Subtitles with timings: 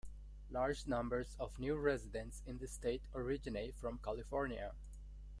[0.49, 4.73] Large numbers of new residents in the state originate from California.